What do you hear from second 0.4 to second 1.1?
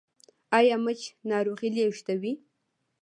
ایا مچ